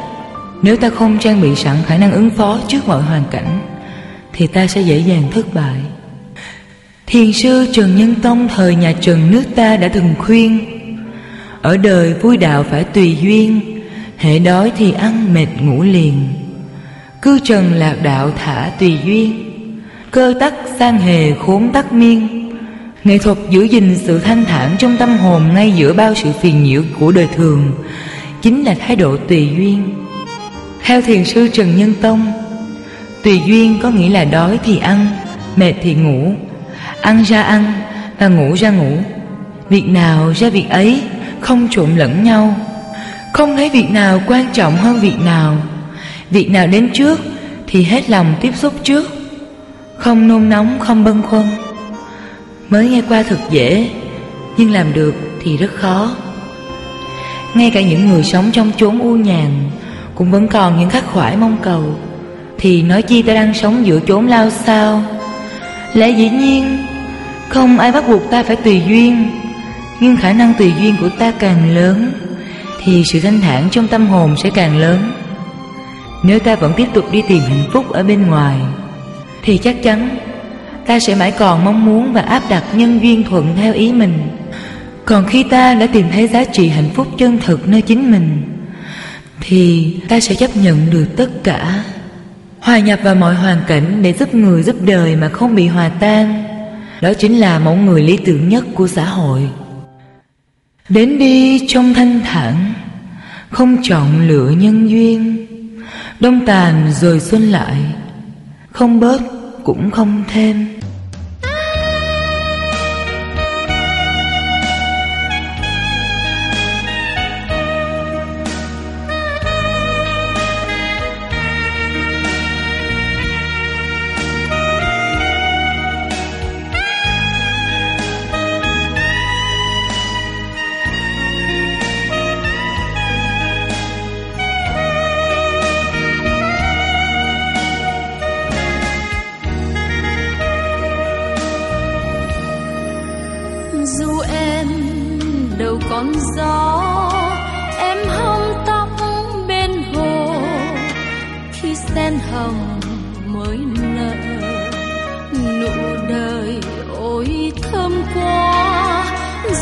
Nếu 0.62 0.78
ta 0.78 0.90
không 0.90 1.18
trang 1.20 1.42
bị 1.42 1.56
sẵn 1.56 1.76
khả 1.86 1.98
năng 1.98 2.12
ứng 2.12 2.30
phó 2.30 2.60
trước 2.68 2.88
mọi 2.88 3.02
hoàn 3.02 3.24
cảnh, 3.32 3.60
thì 4.34 4.48
ta 4.48 4.68
sẽ 4.68 4.82
dễ 4.82 4.98
dàng 4.98 5.24
thất 5.32 5.54
bại. 5.54 5.80
Thiền 7.08 7.34
sư 7.34 7.68
Trần 7.74 7.96
Nhân 7.96 8.16
Tông 8.16 8.48
thời 8.48 8.76
nhà 8.76 8.94
Trần 9.02 9.32
nước 9.32 9.44
ta 9.56 9.78
đã 9.78 9.88
từng 9.88 10.16
khuyên, 10.20 10.66
Ở 11.62 11.78
đời 11.78 12.14
vui 12.14 12.38
đạo 12.38 12.64
phải 12.64 12.84
tùy 12.84 13.18
duyên 13.22 13.74
Hệ 14.18 14.40
đói 14.40 14.72
thì 14.78 14.92
ăn 14.92 15.34
mệt 15.34 15.48
ngủ 15.62 15.84
liền. 15.84 16.28
Cư 17.22 17.40
trần 17.44 17.74
lạc 17.74 17.96
đạo 18.04 18.32
thả 18.38 18.72
tùy 18.80 18.98
duyên. 19.06 19.53
Cơ 20.14 20.34
tắc 20.40 20.54
sang 20.80 21.00
hề 21.00 21.34
khốn 21.34 21.72
tắc 21.74 21.94
miên 21.94 22.50
Nghệ 23.04 23.18
thuật 23.18 23.38
giữ 23.50 23.64
gìn 23.64 23.98
sự 24.06 24.20
thanh 24.20 24.46
thản 24.46 24.76
trong 24.80 24.98
tâm 24.98 25.18
hồn 25.18 25.54
Ngay 25.54 25.72
giữa 25.72 25.94
bao 25.94 26.16
sự 26.16 26.32
phiền 26.42 26.64
nhiễu 26.64 26.84
của 27.00 27.12
đời 27.12 27.28
thường 27.36 27.72
Chính 28.42 28.64
là 28.64 28.76
thái 28.80 28.96
độ 28.96 29.18
tùy 29.18 29.50
duyên 29.58 29.94
Theo 30.84 31.02
thiền 31.02 31.26
sư 31.26 31.48
Trần 31.48 31.78
Nhân 31.78 31.94
Tông 32.02 32.44
Tùy 33.24 33.42
duyên 33.46 33.80
có 33.82 33.90
nghĩa 33.90 34.10
là 34.10 34.26
đói 34.26 34.60
thì 34.64 34.80
ăn, 34.80 35.08
mệt 35.56 35.74
thì 35.82 35.94
ngủ, 35.94 36.34
ăn 37.02 37.24
ra 37.24 37.42
ăn 37.44 37.74
và 38.20 38.28
ngủ 38.28 38.54
ra 38.54 38.70
ngủ. 38.70 38.98
Việc 39.70 39.88
nào 39.88 40.34
ra 40.36 40.50
việc 40.50 40.70
ấy, 40.70 41.02
không 41.40 41.68
trộn 41.72 41.96
lẫn 41.96 42.24
nhau. 42.24 42.56
Không 43.34 43.56
thấy 43.56 43.70
việc 43.70 43.92
nào 43.92 44.22
quan 44.28 44.46
trọng 44.54 44.78
hơn 44.78 45.00
việc 45.00 45.20
nào. 45.20 45.58
Việc 46.30 46.50
nào 46.50 46.68
đến 46.68 46.90
trước 46.94 47.20
thì 47.68 47.84
hết 47.84 48.10
lòng 48.10 48.36
tiếp 48.42 48.56
xúc 48.56 48.74
trước. 48.84 49.23
Không 50.04 50.28
nôn 50.28 50.50
nóng, 50.50 50.80
không 50.80 51.04
bâng 51.04 51.22
khuâng. 51.30 51.48
Mới 52.70 52.90
nghe 52.90 53.02
qua 53.10 53.24
thật 53.24 53.40
dễ, 53.50 53.90
nhưng 54.58 54.72
làm 54.72 54.94
được 54.94 55.16
thì 55.42 55.58
rất 55.58 55.72
khó. 55.76 56.16
Ngay 57.54 57.72
cả 57.72 57.82
những 57.82 58.10
người 58.10 58.24
sống 58.24 58.52
trong 58.54 58.72
chốn 58.78 59.00
u 59.00 59.16
nhàn 59.16 59.50
cũng 60.16 60.32
vẫn 60.32 60.48
còn 60.48 60.80
những 60.80 60.90
khắc 60.90 61.08
khoải 61.08 61.38
mong 61.38 61.58
cầu 61.62 61.84
thì 62.58 62.82
nói 62.82 63.02
chi 63.02 63.22
ta 63.22 63.34
đang 63.34 63.54
sống 63.54 63.86
giữa 63.86 64.00
chốn 64.08 64.28
lao 64.28 64.50
sao 64.50 65.04
Lẽ 65.94 66.10
dĩ 66.10 66.30
nhiên 66.30 66.78
Không 67.50 67.80
ai 67.80 67.92
bắt 67.92 68.08
buộc 68.08 68.30
ta 68.30 68.44
phải 68.44 68.56
tùy 68.56 68.82
duyên 68.88 69.32
Nhưng 70.00 70.16
khả 70.16 70.34
năng 70.34 70.54
tùy 70.60 70.74
duyên 70.80 70.96
của 71.02 71.10
ta 71.10 71.32
càng 71.40 71.76
lớn 71.76 72.12
Thì 72.84 73.04
sự 73.06 73.20
thanh 73.20 73.42
thản 73.42 73.70
trong 73.72 73.88
tâm 73.88 74.08
hồn 74.08 74.36
sẽ 74.44 74.50
càng 74.50 74.78
lớn 74.78 75.12
Nếu 76.24 76.40
ta 76.40 76.56
vẫn 76.56 76.74
tiếp 76.78 76.88
tục 76.94 77.12
đi 77.12 77.22
tìm 77.28 77.42
hạnh 77.44 77.70
phúc 77.74 77.92
ở 77.92 78.04
bên 78.04 78.28
ngoài 78.28 78.56
thì 79.44 79.58
chắc 79.58 79.84
chắn 79.84 80.18
Ta 80.86 81.00
sẽ 81.00 81.16
mãi 81.16 81.32
còn 81.32 81.66
mong 81.66 81.86
muốn 81.86 82.14
và 82.14 82.22
áp 82.22 82.44
đặt 82.50 82.64
nhân 82.74 83.00
duyên 83.02 83.24
thuận 83.24 83.56
theo 83.56 83.74
ý 83.74 83.92
mình. 83.92 84.14
Còn 85.06 85.26
khi 85.28 85.44
ta 85.44 85.74
đã 85.74 85.88
tìm 85.88 86.06
thấy 86.12 86.28
giá 86.28 86.44
trị 86.44 86.68
hạnh 86.68 86.90
phúc 86.94 87.08
chân 87.18 87.38
thực 87.46 87.68
nơi 87.68 87.82
chính 87.82 88.12
mình, 88.12 88.42
Thì 89.42 89.96
ta 90.08 90.20
sẽ 90.20 90.36
chấp 90.36 90.56
nhận 90.56 90.90
được 90.92 91.06
tất 91.18 91.30
cả, 91.44 91.84
Hòa 92.60 92.80
nhập 92.80 93.00
vào 93.04 93.16
mọi 93.16 93.36
hoàn 93.36 93.58
cảnh 93.68 94.00
để 94.02 94.14
giúp 94.14 94.36
người 94.36 94.64
giúp 94.64 94.76
đời 94.86 95.16
mà 95.16 95.30
không 95.30 95.56
bị 95.56 95.68
hòa 95.68 95.90
tan. 95.90 96.44
Đó 97.02 97.14
chính 97.14 97.40
là 97.40 97.60
mẫu 97.60 97.76
người 97.76 98.02
lý 98.02 98.18
tưởng 98.18 98.50
nhất 98.50 98.64
của 98.74 98.88
xã 98.88 99.06
hội. 99.06 99.50
Đến 100.90 101.20
đi 101.20 101.68
trong 101.68 101.94
thanh 101.94 102.20
thản, 102.26 102.74
Không 103.50 103.78
chọn 103.84 104.28
lựa 104.28 104.50
nhân 104.50 104.90
duyên, 104.90 105.46
Đông 106.20 106.46
tàn 106.46 106.92
rồi 107.02 107.20
xuân 107.20 107.42
lại, 107.42 107.76
Không 108.72 109.00
bớt 109.00 109.33
cũng 109.64 109.92
không 109.92 110.24
thêm. 110.28 110.73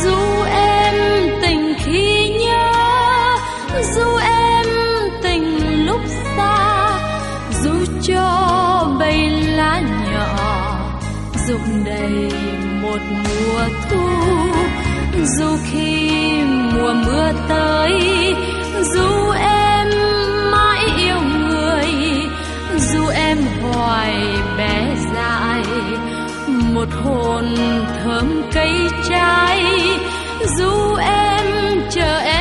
dù 0.03 0.43
em 0.51 0.95
tình 1.41 1.73
khi 1.83 2.29
nhớ, 2.29 2.71
dù 3.95 4.17
em 4.17 4.65
tình 5.23 5.85
lúc 5.85 6.01
xa, 6.37 6.99
dù 7.63 7.71
cho 8.01 8.87
bay 8.99 9.29
lá 9.29 9.81
nhỏ 10.11 10.51
dục 11.47 11.61
đầy 11.85 12.31
một 12.81 12.99
mùa 13.09 13.63
thu, 13.89 14.09
dù 15.37 15.57
khi 15.71 16.11
mùa 16.43 16.93
mưa 16.93 17.31
tới, 17.49 17.91
dù 18.93 19.31
em 19.31 19.87
mãi 20.51 20.83
yêu 20.97 21.19
người, 21.21 21.87
dù 22.77 23.07
em 23.07 23.37
hoài 23.61 24.40
một 26.73 26.87
hồn 27.03 27.55
thơm 28.03 28.41
cây 28.53 28.71
trái 29.09 29.63
dù 30.57 30.95
em 30.95 31.81
chờ 31.89 32.17
em 32.17 32.40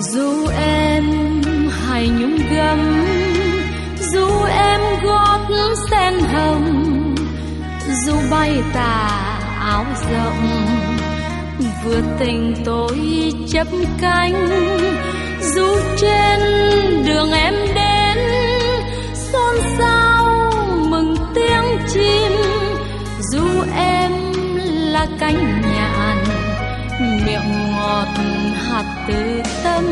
dù 0.00 0.46
em 0.62 1.04
hài 1.70 2.08
nhung 2.08 2.38
gấm, 2.50 3.04
dù 4.12 4.44
em 4.44 4.80
gót 5.02 5.40
sen 5.90 6.14
hồng, 6.20 7.14
dù 8.06 8.12
bay 8.30 8.62
tà 8.74 9.08
áo 9.60 9.84
rộng 10.12 10.66
vượt 11.84 12.04
tình 12.18 12.54
tôi 12.64 12.98
chấp 13.48 13.66
cánh, 14.00 14.48
dù 15.40 15.66
trên 16.00 16.40
đường 17.06 17.32
em 17.32 17.54
đến, 17.74 18.18
xôn 19.14 19.56
xao 19.78 20.52
mừng 20.88 21.16
tiếng 21.34 21.78
chim, 21.92 22.32
dù 23.32 23.44
em 23.76 24.12
là 24.92 25.06
cánh 25.20 25.62
nhạn, 25.62 26.24
miệng 27.26 27.72
ngọt 27.72 28.37
hạt 28.70 29.04
từ 29.08 29.42
tâm 29.64 29.84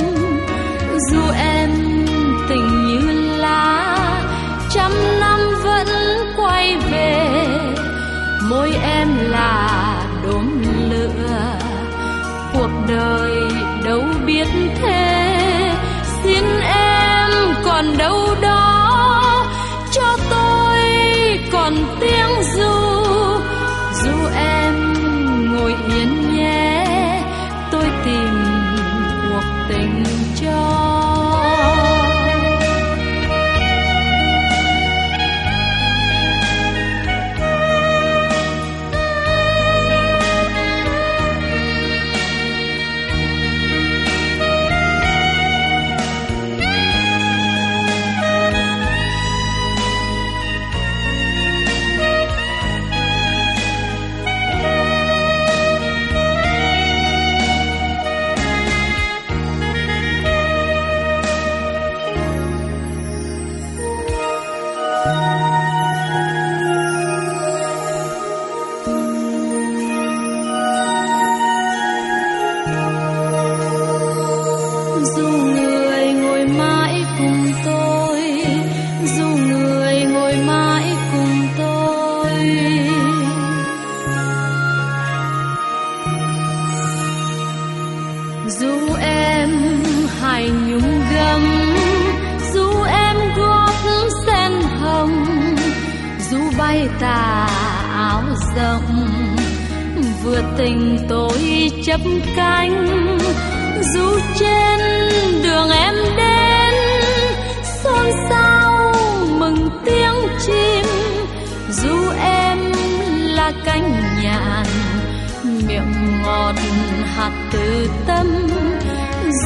hạt 117.17 117.33
từ 117.53 117.89
tâm. 118.07 118.27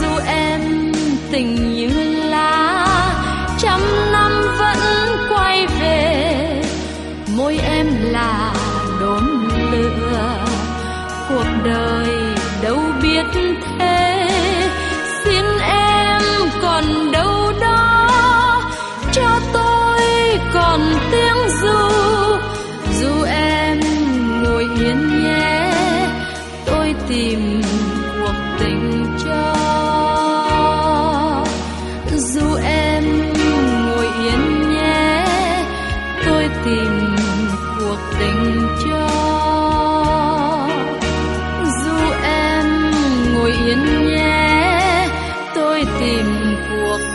Dù 0.01 0.09
em 0.27 0.93
tình 1.31 1.75
như 1.75 1.91
lá, 2.29 2.87
trăm 3.59 3.81
năm 4.13 4.33
vẫn 4.59 4.79
quay 5.31 5.67
về. 5.67 6.63
Môi 7.37 7.59
em 7.59 7.87
là 8.03 8.55
đốm 9.01 9.49
lửa, 9.73 10.45
cuộc 11.29 11.47
đời 11.65 12.00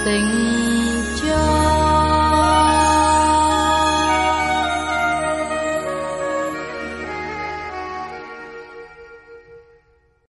tình 0.05 0.44